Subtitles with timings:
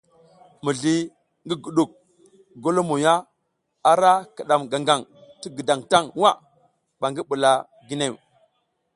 [0.63, 0.95] Mizli
[1.43, 1.91] ngi guɗuk
[2.63, 3.13] golomoya
[3.91, 5.01] ara kiɗam gangaŋ
[5.39, 6.31] ti gǝdaŋ taŋ nwa
[6.99, 7.51] ɓa ngi ɓula
[7.87, 8.15] ginew.